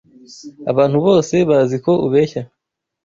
[0.71, 2.41] Abantu bose bazi ko ubeshya.